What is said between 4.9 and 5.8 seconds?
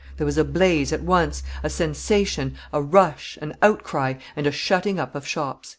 up of shops."